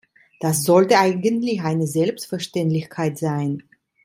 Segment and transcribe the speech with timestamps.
[0.39, 3.61] Das sollte eigentlich eine Selbstverständlichkeit sein!